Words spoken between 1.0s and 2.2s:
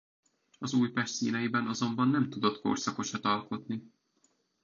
színeiben azonban